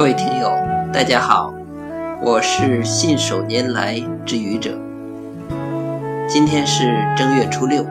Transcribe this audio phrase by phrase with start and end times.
[0.00, 0.50] 各位听友，
[0.94, 1.52] 大家好，
[2.22, 4.70] 我是信手拈来之愚者。
[6.26, 7.84] 今天是正月初六，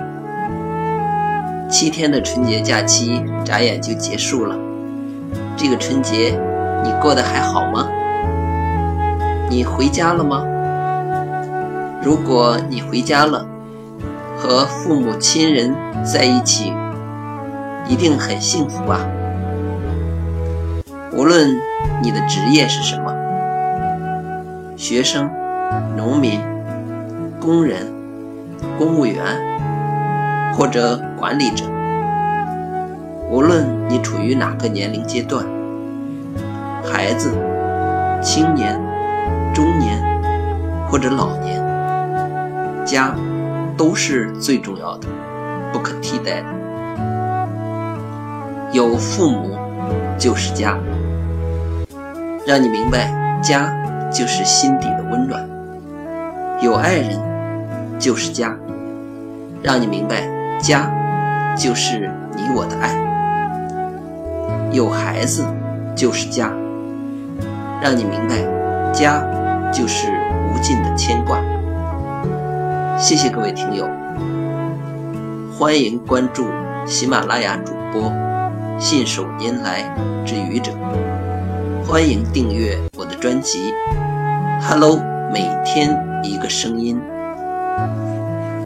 [1.70, 4.58] 七天的春节假期眨眼就结束了。
[5.56, 6.36] 这个春节
[6.84, 7.88] 你过得还好吗？
[9.48, 10.44] 你回家了吗？
[12.02, 13.46] 如果你回家了，
[14.36, 16.74] 和父母亲人在一起，
[17.88, 19.00] 一定很幸福吧？
[21.12, 21.60] 无论
[22.02, 23.14] 你的职业是什么，
[24.78, 25.30] 学生、
[25.98, 26.40] 农民、
[27.40, 27.88] 工人、
[28.78, 29.24] 公务员
[30.56, 31.66] 或者管理者，
[33.30, 35.44] 无论你处于哪个年龄阶段，
[36.84, 37.32] 孩子、
[38.22, 38.80] 青年、
[39.54, 40.00] 中年
[40.90, 41.60] 或者老年，
[42.86, 43.16] 家
[43.76, 45.08] 都是最重要的、
[45.74, 46.48] 不可替代的。
[48.72, 49.58] 有父母
[50.18, 50.78] 就是家。
[52.50, 53.12] 让你明白，
[53.44, 53.72] 家
[54.12, 55.40] 就是心底的温暖；
[56.60, 57.16] 有爱人
[58.00, 58.58] 就是家，
[59.62, 60.92] 让你明白，家
[61.56, 62.90] 就是你我的爱；
[64.72, 65.46] 有孩子
[65.96, 66.52] 就是家，
[67.84, 69.24] 让你明白，家
[69.72, 70.08] 就是
[70.52, 71.40] 无尽的牵挂。
[72.98, 73.88] 谢谢各位听友，
[75.56, 76.48] 欢迎关注
[76.88, 78.12] 喜马拉雅主播
[78.80, 79.84] 信手拈来
[80.26, 80.72] 之愚者。
[81.90, 83.72] 欢迎订阅我的专辑
[84.62, 84.98] 《Hello》，
[85.32, 85.90] 每天
[86.24, 87.02] 一个声音。